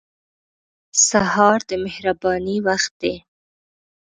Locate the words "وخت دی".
2.67-3.15